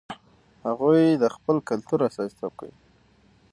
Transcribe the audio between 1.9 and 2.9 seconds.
استازیتوب کوي.